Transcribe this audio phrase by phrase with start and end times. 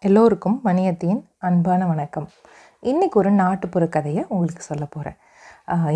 [0.00, 2.28] எல்லோருக்கும் மணியத்தியின் அன்பான வணக்கம்.
[2.82, 5.16] இன்றைக்கி ஒரு நாட்டுப்புற கதையை உங்களுக்கு சொல்ல போகிறேன்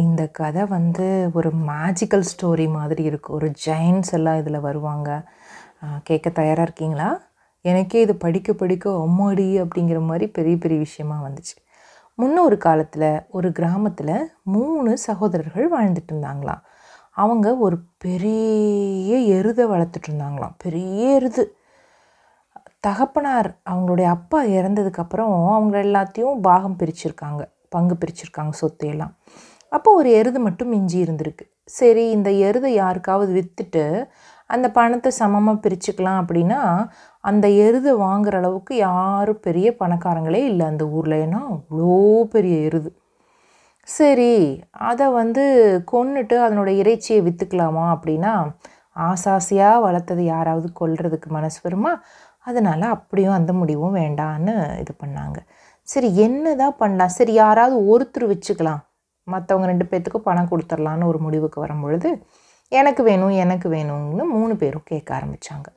[0.00, 5.28] இந்த கதை வந்து ஒரு மேஜிக்கல் ஸ்டோரி மாதிரி இருக்குது ஒரு ஜெயின்ஸ் எல்லாம் இதில் வருவாங்க.
[6.02, 7.20] கேட்க தயாராக இருக்கீங்களா?
[7.60, 11.56] எனக்கே இது படிக்க படிக்க அம்மாடி அப்படிங்கிற மாதிரி பெரிய பெரிய விஷயமா வந்துச்சு.
[12.14, 16.62] முன்னொரு காலத்தில் ஒரு கிராமத்தில் மூணு சகோதரர்கள் வாழ்ந்துட்டு இருந்தாங்களாம்.
[17.12, 20.54] அவங்க ஒரு பெரிய எருதை வளர்த்துட்டு இருந்தாங்களாம்.
[20.58, 21.56] பெரிய எருது.
[22.84, 29.12] தகப்பனார் அவங்களுடைய அப்பா இறந்ததுக்கப்புறம் அவங்க எல்லாத்தையும் பாகம் பிரிச்சிருக்காங்க பங்கு பிரிச்சிருக்காங்க சொத்தையெல்லாம்
[29.72, 31.44] அப்போ ஒரு எருது மட்டும் மிஞ்சி இருந்திருக்கு.
[31.78, 33.84] சரி இந்த எருதை யாருக்காவது விற்றுட்டு
[34.50, 36.60] அந்த பணத்தை சமமாக பிரிச்சுக்கலாம் அப்படின்னா
[37.24, 41.16] அந்த எருதை வாங்குற அளவுக்கு யாரும் பெரிய பணக்காரங்களே இல்லை அந்த ஊரில்.
[41.26, 41.96] ஏன்னா அவ்வளோ
[42.34, 42.90] பெரிய எருது.
[43.88, 44.34] சரி
[44.90, 45.44] அதை வந்து
[45.92, 48.34] கொன்னுட்டு அதனோட இறைச்சியை விற்றுக்கலாமா அப்படின்னா
[49.08, 51.92] ஆசாசியாக வளர்த்தது யாராவது கொல்றதுக்கு மனசு வருமா?
[52.46, 55.38] அதனால் அப்படியும் அந்த முடிவும் வேண்டான்னு இது பண்ணாங்க.
[55.88, 57.14] சரி என்ன தான் பண்ணலாம்?
[57.18, 58.82] சரி யாராவது ஒருத்தர் வச்சுக்கலாம்.
[59.26, 62.10] மற்றவங்க ரெண்டு பேர்த்துக்கும் பணம் கொடுத்துர்லான்னு ஒரு முடிவுக்கு வரும்பொழுது
[62.72, 65.68] எனக்கு வேணும் எனக்கு வேணும்னு மூணு பேரும் கேட்க ஆரம்பித்தாங்க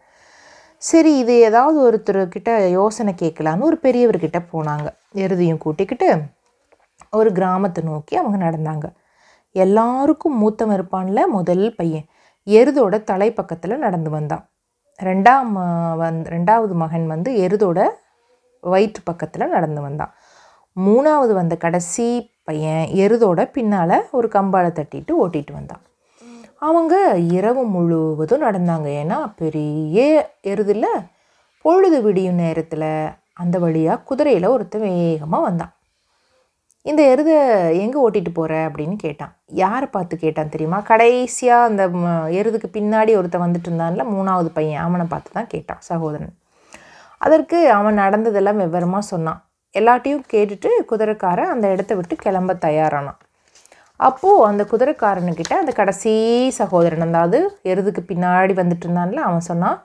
[0.81, 4.87] சரி இது ஏதாவது ஒருத்தர்கிட்ட யோசனை கேட்கலான்னு ஒரு பெரியவர்கிட்ட போனாங்க.
[5.23, 6.09] எருதையும் கூட்டிக்கிட்டு
[7.19, 8.87] ஒரு கிராமத்தை நோக்கி அவங்க நடந்தாங்க.
[9.55, 12.07] எல்லாருக்கும் மூத்தவன் இருப்பான்ல முதல் பையன்.
[12.47, 14.43] எருதோட தலை பக்கத்தில் நடந்து வந்தான்.
[15.03, 15.49] ரெண்டாம்
[16.01, 17.89] வந் ரெண்டாவது மகன் வந்து எருதோட
[18.59, 20.13] வயிற்று பக்கத்தில் நடந்து வந்தான்.
[20.85, 25.81] மூணாவது வந்த கடைசி பையன் எருதோட பின்னால் ஒரு கம்பாலை தட்டிட்டு ஓட்டிட்டு வந்தான்.
[26.55, 28.87] அவங்க இரவு முழுவதும் நடந்தாங்க.
[29.01, 30.87] ஏன்னா பெரிய எருதில்
[31.61, 32.89] பொழுது விடியும் நேரத்தில்
[33.33, 35.74] அந்த வழியாக குதிரையில் ஒருத்தன் வேகமாக வந்தான்.
[36.85, 37.35] இந்த எருதை
[37.83, 39.31] எங்கே ஓட்டிட்டு போகிற அப்படின்னு கேட்டான்.
[39.63, 40.79] யாரை பார்த்து கேட்டான் தெரியுமா?
[40.89, 41.83] கடைசியாக அந்த
[42.39, 46.33] எருதுக்கு பின்னாடி ஒருத்தன் வந்துட்டு இருந்தான்ல மூணாவது பையன் அவனை பார்த்து தான் கேட்டான் சகோதரன்.
[47.21, 49.39] அதற்கு அவன் நடந்ததெல்லாம் விவரமாக சொன்னான்.
[49.75, 53.19] எல்லாட்டையும் கேட்டுட்டு குதிரைக்காரன் அந்த இடத்த விட்டு கிளம்ப தயாரானான்.
[53.99, 56.13] அப்போது அந்த குதிரைக்காரனுக்கிட்ட அந்த கடைசி
[56.59, 57.39] சகோதரன் அதாவது
[57.71, 59.77] எருதுக்கு பின்னாடி வந்துட்டு இருந்தான்ல அவன் சொன்னான்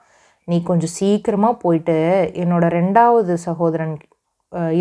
[0.47, 1.97] நீ கொஞ்சம் சீக்கிரமாக போயிட்டு
[2.43, 3.95] என்னோடய ரெண்டாவது சகோதரன்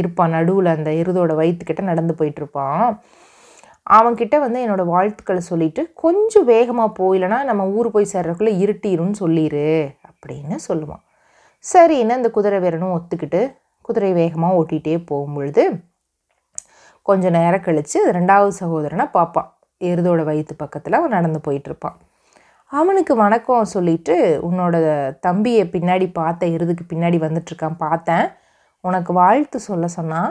[0.00, 0.34] இருப்பான்.
[0.36, 2.86] நடுவில் அந்த எருதோட வயிற்றுக்கிட்ட நடந்து போயிட்டு இருப்பான்
[3.96, 9.64] அவன்கிட்ட வந்து என்னோடய வாழ்த்துக்களை சொல்லிட்டு கொஞ்சம் வேகமாக போயிலனா நம்ம ஊர் போய் சேர்றதுக்குள்ளே இருட்டிருன்னு சொல்லிடு
[10.10, 11.02] அப்படின்னு சொல்லுவான்.
[11.64, 13.40] சரின்னு அந்த குதிரை வீரனும் ஒத்துக்கிட்டு
[13.86, 15.64] குதிரை வேகமாக ஓட்டிகிட்டே போகும்பொழுது
[17.06, 19.48] கொஞ்சம் நேரம் கழித்து ரெண்டாவது சகோதரனை பார்ப்பான்.
[19.80, 21.96] எருதோட வயிற்று பக்கத்தில் அவன் நடந்து போயிட்டுருப்பான்.
[22.72, 24.16] அவனுக்கு வணக்கம் சொல்லிட்டு
[24.48, 24.76] உன்னோட
[25.26, 28.26] தம்பியை பின்னாடி பார்த்த எருதுக்கு பின்னாடி வந்துட்டுருக்கான் பார்த்தேன்.
[28.88, 30.30] உனக்கு வாழ்த்து சொல்ல சொன்னால்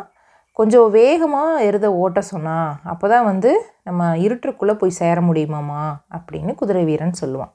[0.59, 3.51] கொஞ்சம் வேகமாக எருத ஓட்ட சொன்னால் அப்போ தான் வந்து
[3.87, 5.83] நம்ம இருட்டுக்குள்ளே போய் சேர முடியுமாம்மா
[6.17, 7.51] அப்படின்னு குதிரை வீரன் சொல்லுவான்.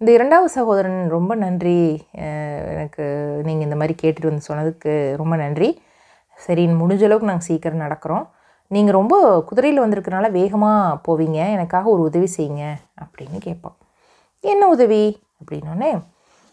[0.00, 1.78] இந்த இரண்டாவது சகோதரன் ரொம்ப நன்றி.
[2.72, 3.04] எனக்கு
[3.46, 5.70] நீங்கள் இந்த மாதிரி கேட்டுட்டு வந்து சொன்னதுக்கு ரொம்ப நன்றி.
[6.46, 8.26] சரி முடிஞ்ச அளவுக்கு நாங்கள் சீக்கிரம் நடக்கிறோம்.
[8.74, 9.14] நீங்கள் ரொம்ப
[9.48, 11.38] குதிரையில் வந்திருக்கனால வேகமாக போவீங்க.
[11.56, 12.64] எனக்காக ஒரு உதவி செய்யுங்க.
[13.02, 13.76] அப்படின்னு கேட்பான்.
[14.40, 15.02] என்ன உதவி?
[15.40, 15.90] அப்படின்னோடனே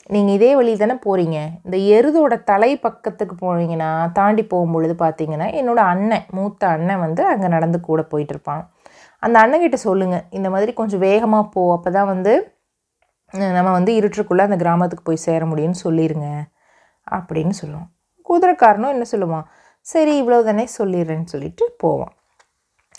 [0.09, 6.25] நீங்கள் இதே வழி தானே போகிறீங்க இந்த எருதோட தலை பக்கத்துக்கு போனீங்கன்னா தாண்டி போகும்பொழுது பார்த்தீங்கன்னா என்னோடய அண்ணன்
[6.37, 8.63] மூத்த அண்ணன் வந்து அங்கே நடந்து கூட போயிட்டுருப்பான்
[9.23, 11.61] அந்த அண்ணன்கிட்ட சொல்லுங்கள் இந்த மாதிரி கொஞ்சம் வேகமாக போ.
[11.75, 12.33] அப்போ தான் வந்து
[13.57, 16.27] நம்ம வந்து இருட்டுக்குள்ளே அந்த கிராமத்துக்கு போய் சேர முடியும்னு சொல்லிடுங்க
[17.07, 17.89] அப்படின்னு சொல்லுவோம்
[18.29, 19.45] குதிரைக்காரனும் என்ன சொல்லுவான்?
[19.85, 22.13] சரி இவ்வளோ தானே சொல்லிடுறேன்னு சொல்லிட்டு போவான்.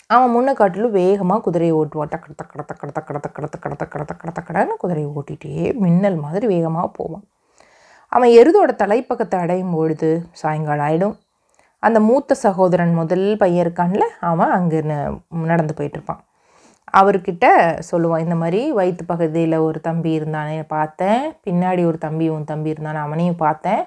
[0.09, 4.75] அவன் முன்ன காட்டிலும் வேகமாக குதிரையை ஓட்டுவான் டக்கட தக்கட தக்கட தக்கட தக்கட கடத்த கடத்த தக்கட தக்கடன்னு
[4.77, 7.25] குதிரையை ஓட்டிகிட்டே மின்னல் மாதிரி வேகமாக போவான்
[8.11, 11.15] அவன் எருதோட தலைப்பக்கத்தை அடையும் பொழுது சாயங்காலம் ஆகிடும்
[11.83, 14.79] அந்த மூத்த சகோதரன் முதல் பையன் இருக்கான்ல அவன் அங்கே
[15.45, 16.23] நடந்து போயிட்டுருப்பான்
[16.93, 17.45] அவர்கிட்ட
[17.89, 22.99] சொல்லுவான் இந்த மாதிரி வயிற்று பகுதியில் ஒரு தம்பி இருந்தானே பார்த்தேன் பின்னாடி ஒரு தம்பி உன் தம்பி இருந்தானே
[22.99, 23.83] அவனையும் பார்த்தேன்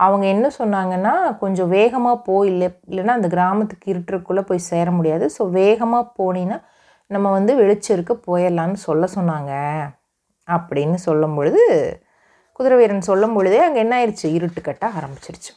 [0.00, 5.26] அவங்க என்ன சொன்னாங்கன்னா கொஞ்சம் வேகமாக போ இல்லை இல்லைன்னா அந்த கிராமத்துக்கு இருட்டுக்குள்ளே போய் சேர முடியாது.
[5.36, 6.58] ஸோ வேகமாக போனீங்கன்னா
[7.10, 9.52] நம்ம வந்து வெளிச்சருக்கு போயிடலான்னு சொல்ல சொன்னாங்க.
[10.48, 11.62] அப்படின்னு சொல்லும் பொழுது
[12.52, 15.52] குதிரை வீரன் சொல்லும் பொழுதே அங்கே என்ன ஆயிடுச்சு இருட்டு கட்ட ஆரம்பிச்சிருச்சு.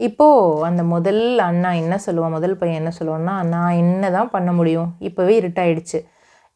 [0.00, 4.90] இப்போது அந்த முதல் அண்ணா என்ன சொல்லுவான் முதல் பையன் என்ன சொல்லுவான்னா நான் என்ன தான் பண்ண முடியும்?
[5.08, 5.98] இப்போவே இருட்டாயிடுச்சு.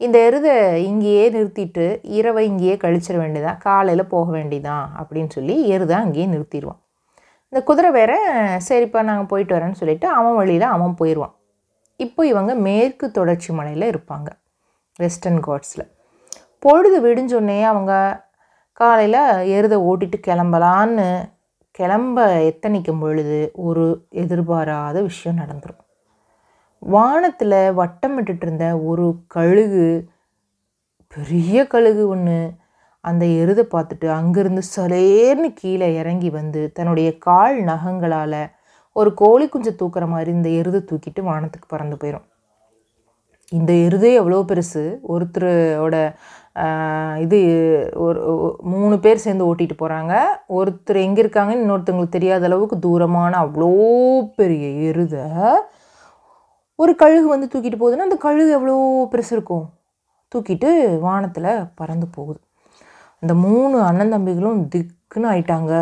[0.00, 0.55] இந்த எருதை
[0.90, 1.84] இங்கேயே நிறுத்திட்டு
[2.19, 6.81] இரவை இங்கேயே கழிச்சிட வேண்டியதான் காலையில் போக வேண்டியதான் அப்படின்னு சொல்லி எருதை அங்கேயே நிறுத்திடுவான்
[7.55, 8.12] இந்த குதிரை வேற
[8.69, 11.35] சரிப்பா நாங்கள் போயிட்டு வரேன்னு சொல்லிட்டு அவன் வழியில் அவன் போயிடுவான்
[12.01, 14.31] இப்போ இவங்க மேற்கு தொடர்ச்சி மலையில் இருப்பாங்க
[14.99, 15.85] வெஸ்டர்ன் காட்ஸில்
[16.59, 17.93] பொழுது விடிஞ்சோடனே அவங்க
[18.81, 19.21] காலையில்
[19.53, 21.06] எருதை ஓட்டிட்டு கிளம்பலான்னு
[21.79, 25.81] கிளம்ப எத்தனைக்கும் பொழுது ஒரு எதிர்பாராத விஷயம் நடந்துடும்
[26.83, 29.87] வானத்தில் வட்டமிட்டு இருந்த ஒரு கழுகு
[31.12, 32.39] பெரிய கழுகு ஒன்று
[33.05, 38.41] அந்த எருதை பார்த்துட்டு அங்கேருந்து சலேர்னு கீழே இறங்கி வந்து தன்னுடைய கால் நகங்களால்
[38.97, 42.27] ஒரு கோழி குஞ்சு தூக்குற மாதிரி இந்த எருதை தூக்கிட்டு வானத்துக்கு பறந்து போயிடும்
[43.53, 44.83] இந்த எருதே எவ்வளோ பெருசு?
[45.15, 45.97] ஒருத்தரோட
[47.25, 47.39] இது
[48.05, 48.21] ஒரு
[48.73, 50.15] மூணு பேர் சேர்ந்து ஓட்டிட்டு போகிறாங்க
[50.59, 53.71] ஒருத்தர் எங்கே இருக்காங்கன்னு இன்னொருத்தவங்களுக்கு தெரியாத அளவுக்கு தூரமான அவ்வளோ
[54.39, 55.25] பெரிய எருதை
[56.79, 58.77] ஒரு கழுகு வந்து தூக்கிட்டு போகுதுன்னா அந்த கழுகு எவ்வளோ
[59.12, 59.67] பெருசு இருக்கும்?
[60.33, 60.71] தூக்கிட்டு
[61.06, 62.41] வானத்தில் பறந்து போகுது.
[63.25, 65.73] இந்த மூணு அண்ணன் தம்பிகளும் திக்குன்னு ஆயிட்டாங்க.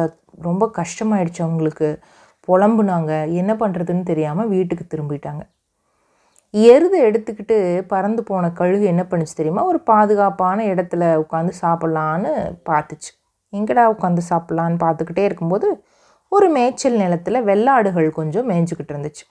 [0.43, 1.89] ரொம்ப கஷ்டமாயிடுச்சு அவங்களுக்கு.
[2.49, 3.13] புலம்புனாங்க.
[3.31, 5.43] என்ன பண்ணுறதுன்னு தெரியாமல் வீட்டுக்கு திரும்பிட்டாங்க.
[6.55, 7.57] எருதை எடுத்துக்கிட்டு
[7.87, 9.65] பறந்து போன கழுகு என்ன பண்ணுச்சு தெரியுமா?
[9.65, 12.33] ஒரு பாதுகாப்பான இடத்துல உட்காந்து சாப்பிட்லான்னு
[12.71, 13.11] பார்த்துச்சு.
[13.53, 15.69] எங்கடா உட்காந்து சாப்பிட்லான்னு பார்த்துக்கிட்டே இருக்கும்போது
[16.29, 19.25] ஒரு மேய்ச்சல் நிலத்தில் வெள்ளாடுகள் கொஞ்சம் மேய்ஞ்சிக்கிட்டு இருந்துச்சு.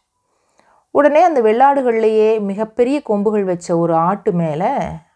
[0.91, 4.71] உடனே அந்த வெள்ளாடுகள்லையே மிகப்பெரிய கொம்புகள் வச்ச ஒரு ஆட்டு மேலே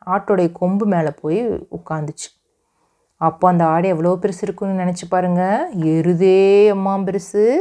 [0.05, 1.41] ஆட்டோடைய கொம்பு மேலே போய்
[1.71, 2.29] உட்காந்துச்சு
[3.17, 5.43] அப்போ அந்த ஆடு எவ்வளோ பெருசு இருக்குன்னு நினச்சி பாருங்க.
[5.95, 6.37] எருதே
[6.73, 7.55] எம்மாம் பெருசு.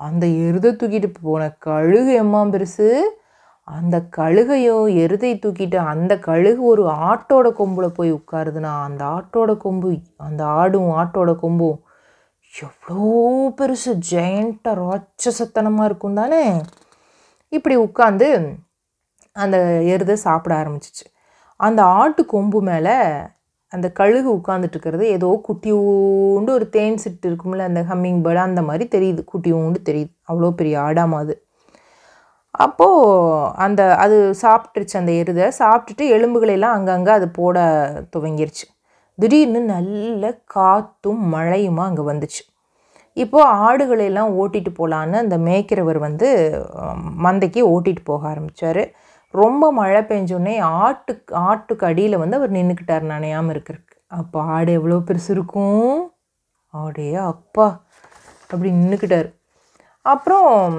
[0.00, 2.88] அந்த எருதை தூக்கிட்டு போன கழுகு எம்மாம் பெருசு.
[3.68, 10.44] அந்த கழுகையும் எருதை தூக்கிட்டு அந்த கழுகு ஒரு ஆட்டோட கொம்பில் போய் உட்காருதுன்னா அந்த ஆட்டோட கொம்பு அந்த
[10.44, 11.78] ஆடும் ஆட்டோட கொம்பும்
[12.54, 13.04] எவ்வளோ
[13.60, 13.92] பெருசு.
[14.10, 16.60] ஜெயண்ட்டாக ராட்சசத்தனமாக இருக்கும் தானே?
[17.48, 18.28] இப்படி உட்காந்து
[19.32, 19.58] அந்த
[19.94, 21.06] எருதை சாப்பிட ஆரம்பிச்சிச்சு.
[21.56, 22.96] அந்த ஆட்டு கொம்பு மேலே
[23.74, 29.22] அந்த கழுகு உட்காந்துட்டுருக்கிறது ஏதோ குட்டியூண்டு ஒரு தேன் சிட்டு இருக்கும்ல அந்த ஹம்மிங் பேர்டு அந்த மாதிரி தெரியுது.
[29.32, 30.12] குட்டியூண்டு தெரியுது.
[30.30, 31.34] அவ்வளோ பெரிய ஆடாமா அது.
[32.64, 35.46] அப்போது அந்த அது சாப்பிட்டுருச்சு அந்த எருதை.
[35.60, 37.56] சாப்பிட்டுட்டு எலும்புகளையெல்லாம் அங்கங்கே அது போட
[38.16, 38.66] துவங்கிருச்சு.
[39.18, 40.24] திடீர்னு நல்ல
[40.56, 42.42] காற்றும் மழையுமா அங்கே வந்துச்சு.
[43.16, 46.28] இப்போது ஆடுகளையெல்லாம் ஓட்டிகிட்டு போகலான்னு அந்த மேய்க்கிறவர் வந்து
[47.26, 48.82] மந்தைக்கு ஓட்டிகிட்டு போக ஆரம்பித்தார்
[49.34, 50.54] ரொம்ப மழை பெஞ்சோடனே
[50.84, 53.96] ஆட்டுக்கு ஆட்டுக்கு அடியில் வந்து அவர் நின்றுக்கிட்டார் நனையாமல் இருக்கிறதுக்கு.
[54.06, 56.12] அப்போ ஆடு எவ்வளோ பெருசு இருக்கும்?
[56.70, 57.66] ஆடே அப்பா
[58.50, 59.28] அப்படி நின்றுக்கிட்டார்
[60.06, 60.74] அப்புறம்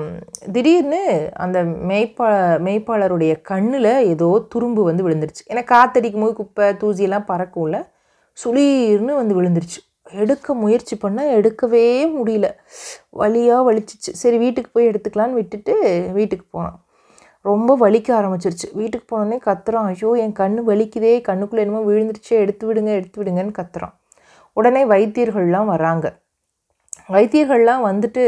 [0.55, 2.27] திடீர்னு அந்த மேய்ப்பா
[2.65, 5.43] மேய்ப்பாளருடைய கண்ணில் ஏதோ துரும்பு வந்து விழுந்துருச்சு.
[5.51, 7.77] ஏன்னா காத்தடிக்கும் போது குப்பை தூசியெல்லாம் பறக்கும்ல
[8.37, 9.79] சுளீர்னு வந்து விழுந்துருச்சு.
[10.23, 11.85] எடுக்க முயற்சி பண்ணால் எடுக்கவே
[12.17, 12.47] முடியல.
[13.21, 14.11] வலியாக வலிச்சிச்சு.
[14.21, 15.75] சரி வீட்டுக்கு போய் எடுத்துக்கலான்னு விட்டுட்டு
[16.13, 16.77] வீட்டுக்கு போனான்.
[17.49, 18.67] ரொம்ப வலிக்க ஆரம்பிச்சிருச்சு.
[18.79, 23.95] வீட்டுக்கு போனோடனே கத்துறான் ஐயோ என் கண் வலிக்குதே கண்ணுக்குள்ளே என்னமோ விழுந்துருச்சே எடுத்து விடுங்க எடுத்து விடுங்கன்னு கத்துறான்.
[24.57, 26.05] உடனே வைத்தியர்கள்லாம் வராங்க
[27.15, 28.23] வைத்தியர்கள்லாம் வந்துட்டு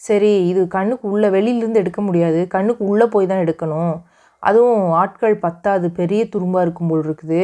[0.00, 3.94] சரி இது கண்ணுக்கு உள்ளே வெளியிலேருந்து எடுக்க முடியாது கண்ணுக்கு உள்ளே போய் தான் எடுக்கணும்.
[4.42, 7.42] அதுவும் ஆட்கள் பத்தாது பெரிய துரும்பாக இருக்கும் போல் இருக்குது.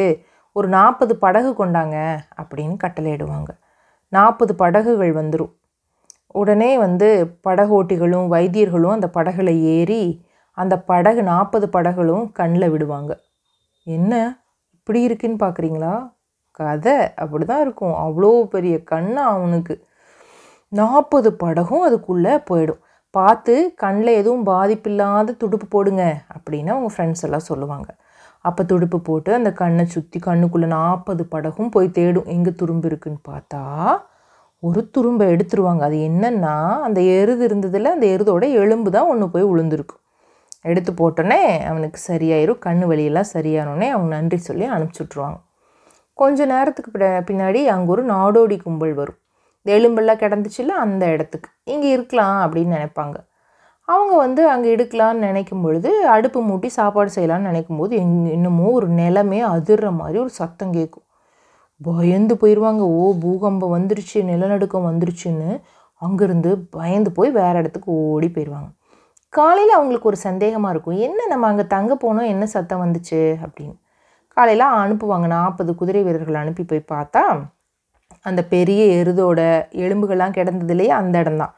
[0.56, 1.96] ஒரு நாற்பது படகு கொண்டாங்க
[2.40, 3.50] அப்படின்னு கட்டளையிடுவாங்க.
[4.12, 5.52] நாற்பது படகுகள் வந்துடும்
[6.40, 7.08] உடனே வந்து
[7.46, 10.02] படகோட்டிகளும் வைத்தியர்களும் அந்த படகுல ஏறி
[10.58, 13.12] அந்த படகு நாற்பது படகுகளும் கண்ணில் விடுவாங்க.
[13.86, 14.12] என்ன?
[14.76, 15.94] இப்படி இருக்குன்னு பார்க்குறீங்களா?
[16.60, 17.94] கதை அப்படி தான் இருக்கும்.
[18.04, 19.74] அவ்வளோ பெரிய கண்ணா அவனுக்கு.
[20.72, 22.80] நாற்பது படகும் அதுக்குள்ளே போயிடும்.
[23.14, 26.02] பார்த்து கண்ணில் எதுவும் பாதிப்பில்லாத துடுப்பு போடுங்க
[26.34, 27.88] அப்படின்னு அவங்க ஃப்ரெண்ட்ஸ் எல்லாம் சொல்லுவாங்க.
[28.44, 32.30] அப்போ துடுப்பு போட்டு அந்த கண்ணை சுற்றி கண்ணுக்குள்ளே நாற்பது படகும் போய் தேடும்.
[32.36, 33.62] எங்கே துரும்பு இருக்குன்னு பார்த்தா
[34.62, 35.82] ஒரு துரும்பை எடுத்துருவாங்க.
[35.88, 36.54] அது என்னென்னா
[36.86, 40.01] அந்த எருது இருந்ததில் அந்த எருதோட எலும்பு தான் ஒன்று போய் விழுந்துருக்கும்
[40.64, 45.38] எடுத்து போட்டோன்னே அவனுக்கு சரியாயிரும் கண்ணு வலியெல்லாம் சரியானோடனே அவங்க நன்றி சொல்லி அனுப்பிச்சி விட்ருவாங்க
[46.18, 46.90] கொஞ்ச நேரத்துக்கு
[47.28, 49.18] பின்னாடி அங்கே ஒரு நாடோடி கும்பல் வரும்.
[49.66, 51.48] எலும்பெல்லாம் கிடந்துச்சுல அந்த இடத்துக்கு.
[51.72, 53.16] இங்கே இருக்கலாம் அப்படின்னு நினைப்பாங்க.
[53.88, 58.88] அவங்க வந்து அங்கே எடுக்கலான்னு நினைக்கும் பொழுது அடுப்பு மூட்டி சாப்பாடு செய்யலான்னு நினைக்கும் போது எங் இன்னமும் ஒரு
[59.00, 61.06] நிலமே அதிர்ற மாதிரி ஒரு சத்தம் கேட்கும்.
[61.80, 65.50] பயந்து போயிடுவாங்க ஓ பூகம்பம் வந்துருச்சு நிலநடுக்கம் வந்துருச்சுன்னு.
[66.02, 68.70] அங்கேருந்து பயந்து போய் வேறு இடத்துக்கு ஓடி போயிடுவாங்க
[69.32, 70.98] காலையில் அவங்களுக்கு ஒரு சந்தேகமாக இருக்கும்.
[70.98, 72.30] என்ன நம்ம அங்கே தங்க போனோம்?
[72.34, 73.20] என்ன சத்தம் வந்துச்சு?
[73.44, 73.76] அப்படின்னு.
[74.36, 75.26] காலையில் அனுப்புவாங்க.
[75.26, 77.22] நாற்பது குதிரை வீரர்கள் அனுப்பி போய் பார்த்தா
[78.24, 79.40] அந்த பெரிய எருதோட
[79.84, 81.54] எலும்புகள்லாம் கிடந்ததுலேயே அந்த இடம்தான்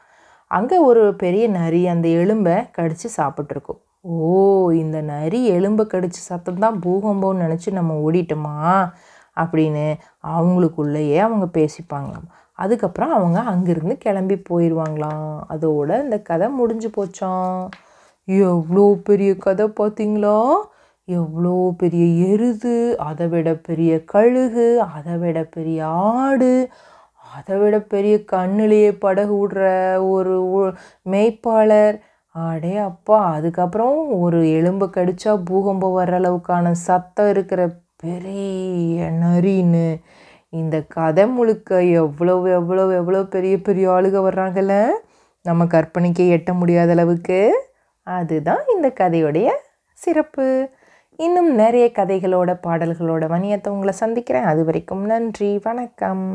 [0.51, 3.79] அங்கே ஒரு பெரிய நரி அந்த எலும்பை கடித்து சாப்பிட்ருக்கோம்
[4.27, 8.55] ஓ இந்த நரி எலும்பை கடிச்சு சத்தம் தான் பூகம்பம்னு நினச்சி நம்ம ஓடிட்டோமா?
[9.37, 9.85] அப்படின்னு
[10.35, 12.27] அவங்களுக்குள்ளேயே அவங்க பேசிப்பாங்களாம்.
[12.59, 17.59] அதுக்கப்புறம் அவங்க அங்கேருந்து கிளம்பி போயிடுவாங்களாம் அதோட இந்த கதை முடிஞ்சு போச்சாம்.
[18.27, 20.37] எவ்வளோ பெரிய கதை பார்த்தீங்களா?
[21.07, 22.75] எவ்வளோ பெரிய எருது
[23.09, 26.53] அதை விட பெரிய கழுகு அதை விட பெரிய ஆடு
[27.37, 29.63] அதை விட பெரிய கண்ணிலேயே படகு விடுற
[30.09, 30.35] ஒரு
[31.13, 31.97] மேய்ப்பாளர்.
[32.35, 37.61] அடே அப்பா அதுக்கப்புறம் ஒரு எலும்பை கடிச்சா பூகம்பம் வர்ற அளவுக்கான சத்தம் இருக்கிற
[38.03, 39.87] பெரிய நரின்னு.
[40.61, 44.75] இந்த கதை முழுக்க எவ்வளோ எவ்வளோ எவ்வளோ பெரிய பெரிய ஆளுக வர்றாங்கல்ல?
[45.45, 47.39] நம்ம கற்பனைக்கே எட்ட முடியாத அளவுக்கு.
[48.07, 49.47] அதுதான் இந்த கதையுடைய
[49.93, 50.47] சிறப்பு.
[51.19, 54.49] இன்னும் நிறைய கதைகளோட பாடல்களோட வணியத்தை உங்களை சந்திக்கிறேன்.
[54.51, 56.25] அது வரைக்கும் நன்றி வணக்கம்.